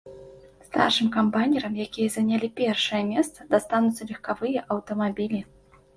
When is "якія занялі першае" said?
1.85-3.03